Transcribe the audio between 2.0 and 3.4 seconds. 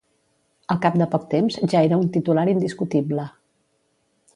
un titular indiscutible.